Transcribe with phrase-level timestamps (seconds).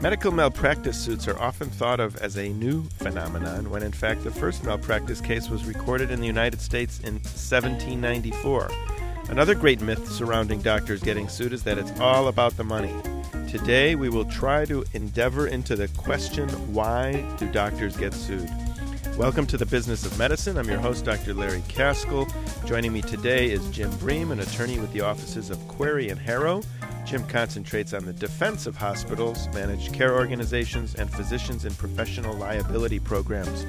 [0.00, 4.30] Medical malpractice suits are often thought of as a new phenomenon when in fact the
[4.30, 8.70] first malpractice case was recorded in the United States in 1794.
[9.30, 12.94] Another great myth surrounding doctors getting sued is that it's all about the money.
[13.48, 18.50] Today we will try to endeavor into the question why do doctors get sued?
[19.16, 20.58] Welcome to the Business of Medicine.
[20.58, 21.34] I'm your host, Dr.
[21.34, 22.28] Larry Kaskel.
[22.66, 26.62] Joining me today is Jim Bream, an attorney with the offices of Querrey and Harrow.
[27.04, 32.98] Jim concentrates on the defense of hospitals, managed care organizations, and physicians in professional liability
[32.98, 33.66] programs.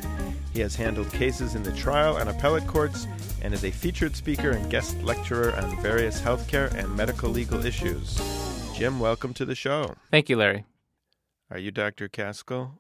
[0.54, 3.08] He has handled cases in the trial and appellate courts
[3.42, 8.20] and is a featured speaker and guest lecturer on various healthcare and medical legal issues.
[8.74, 9.96] Jim, welcome to the show.
[10.12, 10.66] Thank you, Larry.
[11.52, 12.08] Are you Dr.
[12.08, 12.80] Kaskel?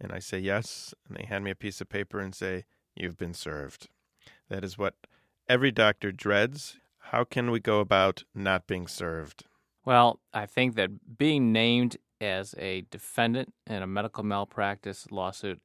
[0.00, 2.64] And I say yes, and they hand me a piece of paper and say,
[2.96, 3.88] You've been served.
[4.48, 4.94] That is what
[5.48, 6.79] every doctor dreads.
[7.10, 9.46] How can we go about not being served?
[9.84, 15.60] Well, I think that being named as a defendant in a medical malpractice lawsuit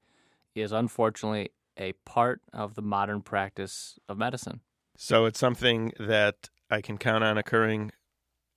[0.56, 4.62] is unfortunately a part of the modern practice of medicine.
[4.98, 7.92] So it's something that I can count on occurring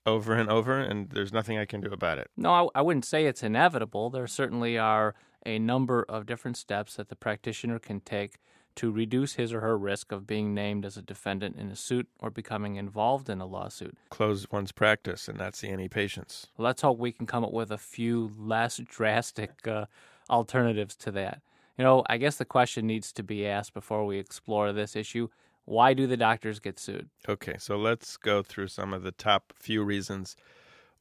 [0.07, 2.31] over and over, and there's nothing I can do about it.
[2.39, 4.09] No, I, I wouldn't say it's inevitable.
[4.09, 8.39] There certainly are a number of different steps that the practitioner can take
[8.79, 12.09] to reduce his or her risk of being named as a defendant in a suit
[12.21, 13.99] or becoming involved in a lawsuit.
[14.09, 16.47] Close one's practice and not see any patients.
[16.59, 19.87] Let's hope we can come up with a few less drastic uh,
[20.31, 21.43] alternatives to that.
[21.77, 25.29] You know, I guess the question needs to be asked before we explore this issue
[25.65, 27.11] why do the doctors get sued?
[27.29, 30.35] Okay, so let's go through some of the top few reasons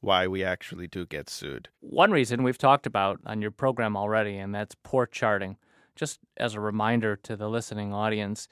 [0.00, 1.70] why we actually do get sued.
[1.80, 5.56] One reason we've talked about on your program already, and that's poor charting.
[5.98, 8.46] Just as a reminder to the listening audience,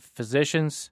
[0.00, 0.90] physicians,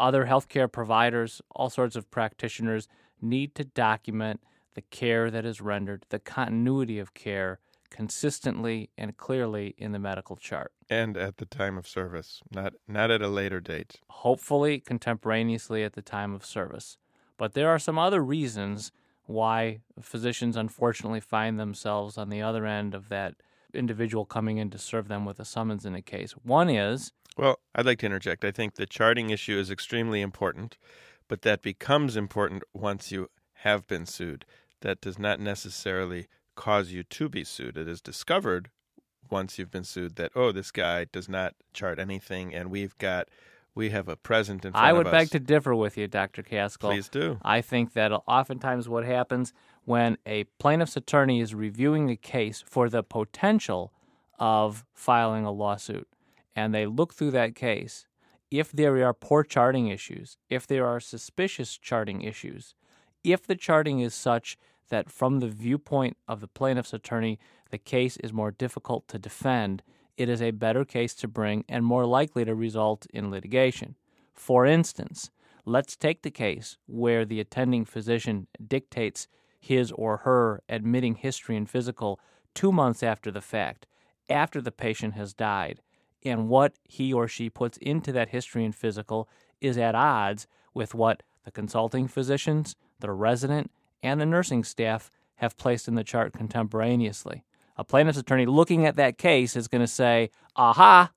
[0.00, 2.88] other healthcare providers, all sorts of practitioners
[3.22, 4.40] need to document
[4.74, 10.34] the care that is rendered, the continuity of care consistently and clearly in the medical
[10.34, 10.72] chart.
[10.90, 14.00] And at the time of service, not not at a later date.
[14.10, 16.98] Hopefully contemporaneously at the time of service.
[17.38, 18.90] But there are some other reasons
[19.26, 23.36] why physicians unfortunately find themselves on the other end of that
[23.74, 26.32] individual coming in to serve them with a summons in a case.
[26.32, 28.44] One is Well, I'd like to interject.
[28.44, 30.78] I think the charting issue is extremely important,
[31.28, 34.44] but that becomes important once you have been sued.
[34.82, 37.76] That does not necessarily cause you to be sued.
[37.76, 38.70] It is discovered
[39.30, 43.28] once you've been sued that oh, this guy does not chart anything, and we've got
[43.74, 44.88] we have a present in front of us.
[44.88, 46.42] I would beg to differ with you, Dr.
[46.42, 46.90] Kaskel.
[46.90, 47.38] Please do.
[47.42, 49.52] I think that oftentimes what happens
[49.84, 53.92] when a plaintiff's attorney is reviewing a case for the potential
[54.38, 56.08] of filing a lawsuit,
[56.56, 58.06] and they look through that case,
[58.50, 62.74] if there are poor charting issues, if there are suspicious charting issues,
[63.22, 64.56] if the charting is such
[64.90, 67.38] that from the viewpoint of the plaintiff's attorney,
[67.70, 69.82] the case is more difficult to defend,
[70.16, 73.96] it is a better case to bring and more likely to result in litigation.
[74.32, 75.30] For instance,
[75.64, 81.68] let's take the case where the attending physician dictates his or her admitting history and
[81.68, 82.20] physical
[82.54, 83.86] two months after the fact,
[84.28, 85.80] after the patient has died,
[86.24, 89.28] and what he or she puts into that history and physical
[89.60, 93.70] is at odds with what the consulting physicians, the resident,
[94.02, 97.44] and the nursing staff have placed in the chart contemporaneously.
[97.76, 101.10] A plaintiff's attorney looking at that case is going to say, aha,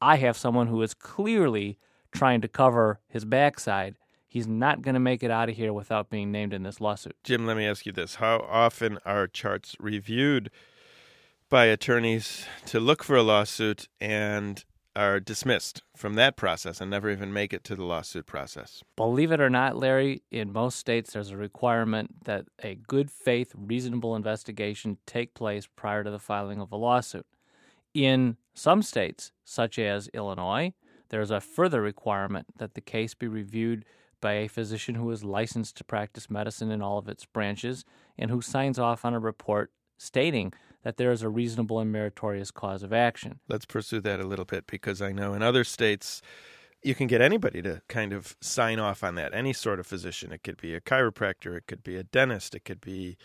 [0.00, 1.78] I have someone who is clearly
[2.12, 3.96] trying to cover his backside.
[4.26, 7.16] He's not going to make it out of here without being named in this lawsuit.
[7.24, 8.16] Jim, let me ask you this.
[8.16, 10.50] How often are charts reviewed
[11.48, 14.64] by attorneys to look for a lawsuit and
[14.98, 18.82] are dismissed from that process and never even make it to the lawsuit process?
[18.96, 23.52] Believe it or not, Larry, in most states there's a requirement that a good faith,
[23.56, 27.26] reasonable investigation take place prior to the filing of a lawsuit.
[27.94, 30.72] In some states, such as Illinois,
[31.10, 33.84] there's a further requirement that the case be reviewed
[34.20, 37.84] by a physician who is licensed to practice medicine in all of its branches
[38.18, 40.52] and who signs off on a report stating
[40.82, 43.40] that there is a reasonable and meritorious cause of action.
[43.48, 46.22] Let's pursue that a little bit because I know in other states
[46.82, 49.34] you can get anybody to kind of sign off on that.
[49.34, 50.32] Any sort of physician.
[50.32, 53.16] It could be a chiropractor, it could be a dentist, it could be.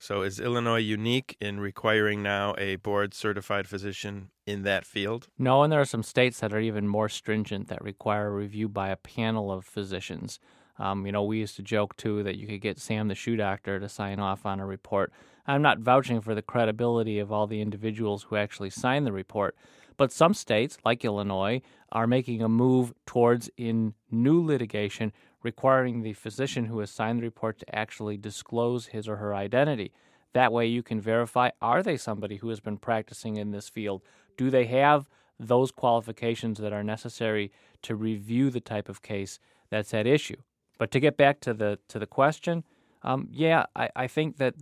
[0.00, 5.26] So is Illinois unique in requiring now a board certified physician in that field?
[5.36, 8.68] No, and there are some states that are even more stringent that require a review
[8.68, 10.38] by a panel of physicians.
[10.78, 13.36] Um, you know, we used to joke too that you could get Sam the shoe
[13.36, 15.12] doctor to sign off on a report.
[15.46, 19.56] I'm not vouching for the credibility of all the individuals who actually sign the report,
[19.96, 26.12] but some states, like Illinois, are making a move towards in new litigation requiring the
[26.12, 29.92] physician who has signed the report to actually disclose his or her identity.
[30.34, 34.02] That way you can verify are they somebody who has been practicing in this field?
[34.36, 35.08] Do they have
[35.40, 37.50] those qualifications that are necessary
[37.82, 39.38] to review the type of case
[39.70, 40.36] that's at issue?
[40.78, 42.64] But to get back to the to the question,
[43.02, 44.54] um, yeah, I, I think that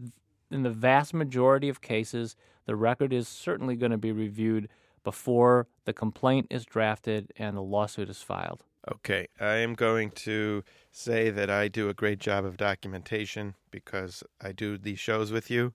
[0.50, 2.36] in the vast majority of cases,
[2.66, 4.68] the record is certainly going to be reviewed
[5.04, 8.64] before the complaint is drafted and the lawsuit is filed.
[8.90, 14.22] Okay, I am going to say that I do a great job of documentation because
[14.40, 15.72] I do these shows with you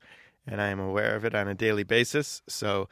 [0.48, 2.42] and I am aware of it on a daily basis.
[2.48, 2.88] So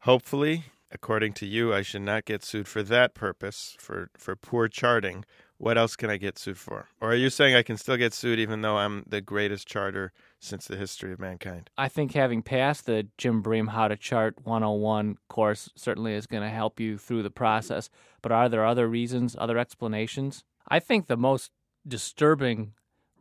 [0.00, 4.68] hopefully, according to you, I should not get sued for that purpose, for, for poor
[4.68, 5.24] charting.
[5.62, 6.88] What else can I get sued for?
[7.00, 10.12] Or are you saying I can still get sued even though I'm the greatest charter
[10.40, 11.70] since the history of mankind?
[11.78, 16.42] I think having passed the Jim Bream How to Chart 101 course certainly is going
[16.42, 17.90] to help you through the process.
[18.22, 20.42] But are there other reasons, other explanations?
[20.66, 21.52] I think the most
[21.86, 22.72] disturbing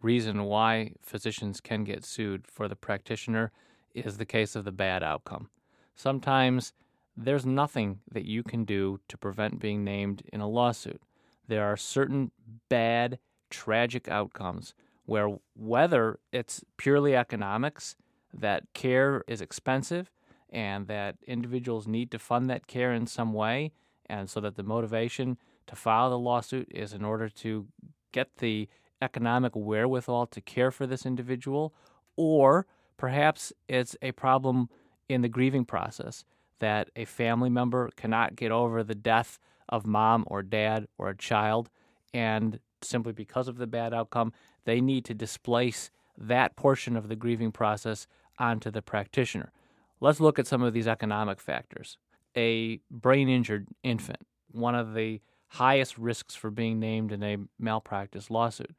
[0.01, 3.51] reason why physicians can get sued for the practitioner
[3.93, 5.51] is the case of the bad outcome.
[5.93, 6.73] Sometimes
[7.15, 11.03] there's nothing that you can do to prevent being named in a lawsuit
[11.51, 12.31] there are certain
[12.69, 13.19] bad,
[13.50, 14.74] tragic outcomes
[15.06, 17.98] where whether it's purely economics,
[18.33, 20.09] that care is expensive
[20.50, 23.74] and that individuals need to fund that care in some way,
[24.06, 25.38] and so that the motivation
[25.68, 27.68] to file the lawsuit is in order to
[28.13, 28.69] get the
[29.01, 31.74] economic wherewithal to care for this individual,
[32.15, 32.65] or
[32.95, 34.69] perhaps it's a problem
[35.09, 36.24] in the grieving process
[36.59, 39.38] that a family member cannot get over the death
[39.71, 41.69] of mom or dad or a child,
[42.13, 44.33] and simply because of the bad outcome,
[44.65, 48.07] they need to displace that portion of the grieving process
[48.38, 49.51] onto the practitioner.
[50.00, 51.97] Let's look at some of these economic factors.
[52.35, 58.31] A brain injured infant, one of the highest risks for being named in a malpractice
[58.31, 58.74] lawsuit.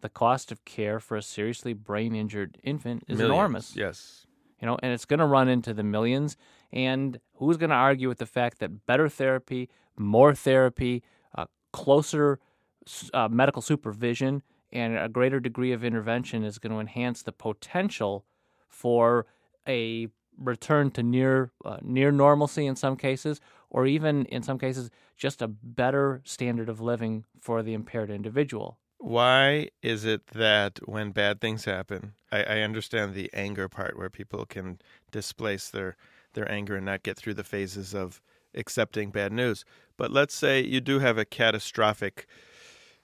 [0.00, 3.76] The cost of care for a seriously brain injured infant is Millions, enormous.
[3.76, 4.26] Yes.
[4.60, 6.36] You know, and it's going to run into the millions.
[6.72, 9.68] And who's going to argue with the fact that better therapy,
[9.98, 11.02] more therapy,
[11.36, 12.38] uh, closer
[13.12, 14.42] uh, medical supervision,
[14.72, 18.24] and a greater degree of intervention is going to enhance the potential
[18.68, 19.26] for
[19.66, 20.08] a
[20.38, 23.40] return to near uh, near normalcy in some cases,
[23.70, 28.78] or even in some cases just a better standard of living for the impaired individual.
[28.98, 34.10] Why is it that when bad things happen, I, I understand the anger part where
[34.10, 34.80] people can
[35.10, 35.96] displace their
[36.34, 38.20] their anger and not get through the phases of
[38.54, 39.64] accepting bad news.
[39.96, 42.26] But let's say you do have a catastrophic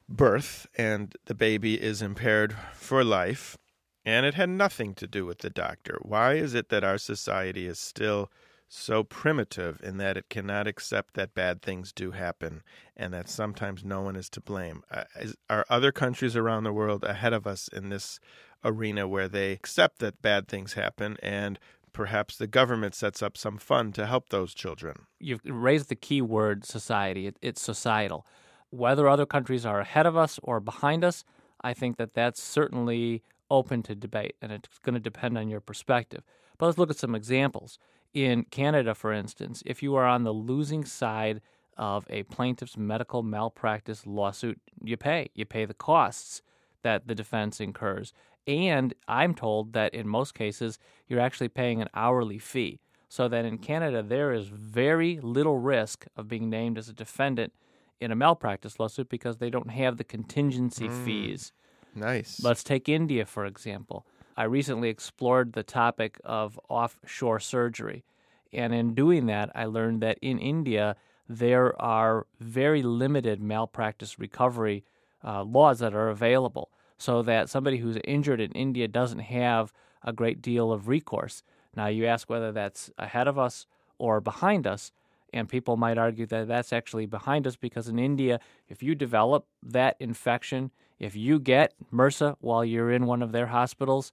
[0.08, 3.56] birth and the baby is impaired for life
[4.04, 5.98] and it had nothing to do with the doctor.
[6.02, 8.30] Why is it that our society is still
[8.68, 12.62] so primitive in that it cannot accept that bad things do happen
[12.96, 14.82] and that sometimes no one is to blame?
[14.90, 15.04] Uh,
[15.48, 18.20] are other countries around the world ahead of us in this
[18.62, 21.58] arena where they accept that bad things happen and
[21.94, 25.06] perhaps the government sets up some fund to help those children.
[25.18, 27.26] You've raised the key word society.
[27.26, 28.26] It, it's societal.
[28.68, 31.24] Whether other countries are ahead of us or behind us,
[31.62, 35.60] I think that that's certainly open to debate, and it's going to depend on your
[35.60, 36.24] perspective.
[36.58, 37.78] But let's look at some examples.
[38.12, 41.40] In Canada, for instance, if you are on the losing side
[41.76, 45.30] of a plaintiff's medical malpractice lawsuit, you pay.
[45.34, 46.42] You pay the costs
[46.82, 48.12] that the defense incurs.
[48.46, 52.80] And I'm told that in most cases, you're actually paying an hourly fee.
[53.08, 57.52] So that in Canada, there is very little risk of being named as a defendant
[58.00, 61.52] in a malpractice lawsuit because they don't have the contingency mm, fees.
[61.94, 62.42] Nice.
[62.42, 64.04] Let's take India, for example.
[64.36, 68.04] I recently explored the topic of offshore surgery.
[68.52, 70.96] And in doing that, I learned that in India,
[71.28, 74.84] there are very limited malpractice recovery
[75.24, 79.72] uh, laws that are available so that somebody who's injured in India doesn't have
[80.02, 81.42] a great deal of recourse.
[81.76, 83.66] Now, you ask whether that's ahead of us
[83.98, 84.92] or behind us,
[85.32, 89.46] and people might argue that that's actually behind us because in India, if you develop
[89.62, 94.12] that infection, if you get MRSA while you're in one of their hospitals,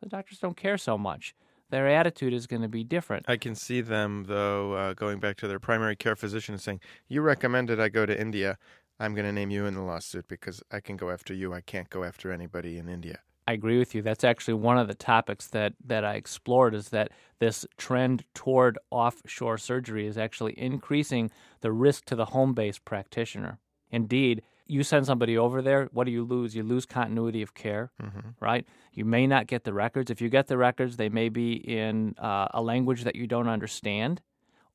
[0.00, 1.34] the doctors don't care so much.
[1.70, 3.24] Their attitude is going to be different.
[3.26, 6.80] I can see them, though, uh, going back to their primary care physician and saying,
[7.08, 8.58] You recommended I go to India.
[9.02, 11.52] I'm going to name you in the lawsuit because I can go after you.
[11.52, 13.18] I can't go after anybody in India.
[13.48, 14.02] I agree with you.
[14.02, 18.78] That's actually one of the topics that, that I explored is that this trend toward
[18.90, 21.32] offshore surgery is actually increasing
[21.62, 23.58] the risk to the home based practitioner.
[23.90, 26.54] Indeed, you send somebody over there, what do you lose?
[26.54, 28.28] You lose continuity of care, mm-hmm.
[28.38, 28.64] right?
[28.92, 30.12] You may not get the records.
[30.12, 33.48] If you get the records, they may be in uh, a language that you don't
[33.48, 34.22] understand.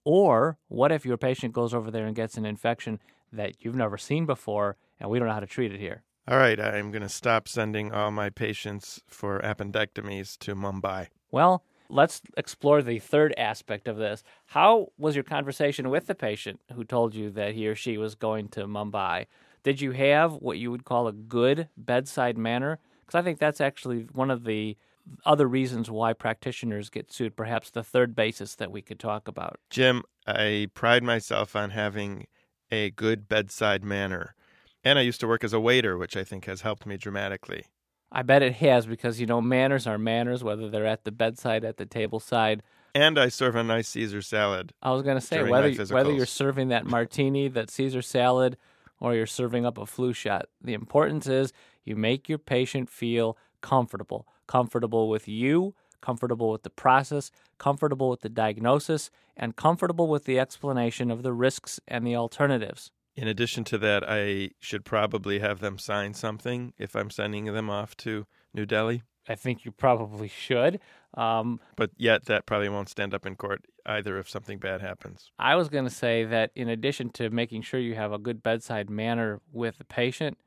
[0.03, 2.99] Or what if your patient goes over there and gets an infection
[3.31, 6.03] that you've never seen before, and we don't know how to treat it here.
[6.27, 11.07] All right, I'm going to stop sending all my patients for appendectomies to Mumbai.
[11.31, 14.23] Well, let's explore the third aspect of this.
[14.47, 18.15] How was your conversation with the patient who told you that he or she was
[18.15, 19.27] going to Mumbai?
[19.63, 22.79] Did you have what you would call a good bedside manner?
[23.05, 24.77] Because I think that's actually one of the
[25.25, 29.59] other reasons why practitioners get sued, perhaps the third basis that we could talk about.
[29.69, 32.27] Jim, I pride myself on having
[32.71, 34.35] a good bedside manner.
[34.83, 37.65] And I used to work as a waiter, which I think has helped me dramatically.
[38.11, 41.65] I bet it has because, you know, manners are manners, whether they're at the bedside,
[41.65, 42.63] at the table side.
[42.95, 44.73] And I serve a nice Caesar salad.
[44.81, 48.57] I was going to say, whether, whether you're serving that martini, that Caesar salad,
[48.99, 51.51] or you're serving up a flu shot, the importance is
[51.83, 54.25] you make your patient feel comfortable.
[54.47, 60.39] Comfortable with you, comfortable with the process, comfortable with the diagnosis, and comfortable with the
[60.39, 62.91] explanation of the risks and the alternatives.
[63.15, 67.69] In addition to that, I should probably have them sign something if I'm sending them
[67.69, 69.01] off to New Delhi.
[69.27, 70.79] I think you probably should.
[71.15, 75.31] Um, But yet, that probably won't stand up in court either if something bad happens.
[75.39, 78.43] I was going to say that in addition to making sure you have a good
[78.43, 80.37] bedside manner with the patient,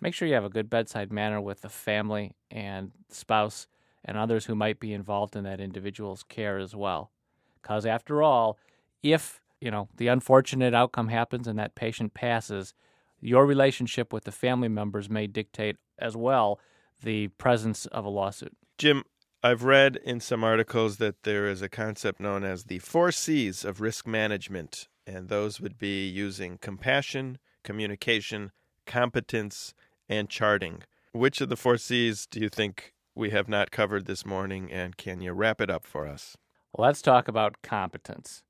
[0.00, 3.66] make sure you have a good bedside manner with the family and spouse
[4.04, 7.10] and others who might be involved in that individual's care as well.
[7.60, 8.58] Because after all,
[9.02, 12.74] if you know the unfortunate outcome happens and that patient passes,
[13.20, 16.60] your relationship with the family members may dictate as well
[17.02, 18.56] the presence of a lawsuit.
[18.78, 19.04] Jim,
[19.42, 23.62] I've read in some articles that there is a concept known as the four C's
[23.62, 28.52] of risk management, and those would be using compassion, communication,
[28.86, 29.74] competence,
[30.08, 30.82] and charting.
[31.12, 34.96] Which of the four C's do you think we have not covered this morning, and
[34.96, 36.36] can you wrap it up for us?
[36.76, 38.42] Let's talk about competence.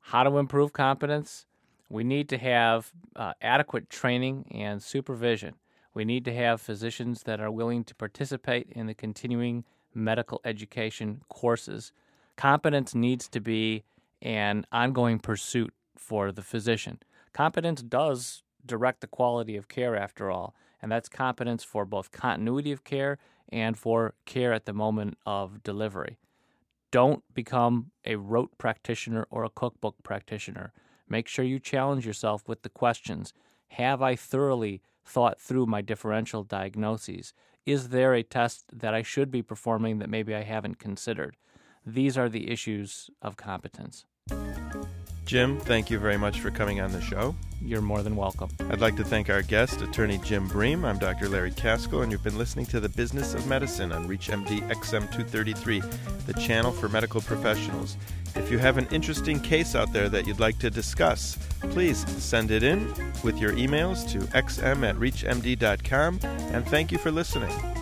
[0.00, 1.46] How to improve competence?
[1.88, 5.54] We need to have uh, adequate training and supervision.
[5.94, 9.64] We need to have physicians that are willing to participate in the continuing
[9.94, 11.92] medical education courses.
[12.36, 13.84] Competence needs to be
[14.22, 16.98] an ongoing pursuit for the physician.
[17.32, 22.72] Competence does direct the quality of care, after all, and that's competence for both continuity
[22.72, 23.18] of care
[23.50, 26.18] and for care at the moment of delivery.
[26.90, 30.72] Don't become a rote practitioner or a cookbook practitioner.
[31.08, 33.32] Make sure you challenge yourself with the questions
[33.68, 37.32] Have I thoroughly thought through my differential diagnoses?
[37.64, 41.36] Is there a test that I should be performing that maybe I haven't considered?
[41.86, 44.04] These are the issues of competence.
[45.24, 47.34] Jim, thank you very much for coming on the show.
[47.64, 48.50] You're more than welcome.
[48.70, 50.84] I'd like to thank our guest, attorney Jim Bream.
[50.84, 51.28] I'm Dr.
[51.28, 56.34] Larry Kaskel, and you've been listening to The Business of Medicine on ReachMD XM233, the
[56.34, 57.96] channel for medical professionals.
[58.34, 61.38] If you have an interesting case out there that you'd like to discuss,
[61.70, 67.12] please send it in with your emails to xm at reachmd.com, and thank you for
[67.12, 67.81] listening.